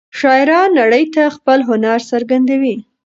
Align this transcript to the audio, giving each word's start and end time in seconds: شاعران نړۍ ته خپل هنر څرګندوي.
شاعران 0.19 0.69
نړۍ 0.79 1.03
ته 1.15 1.23
خپل 1.35 1.59
هنر 1.69 1.99
څرګندوي. 2.11 2.75